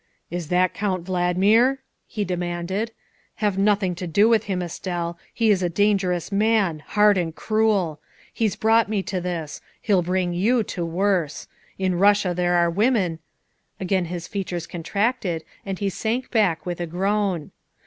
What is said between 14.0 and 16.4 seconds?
his features contracted and he sank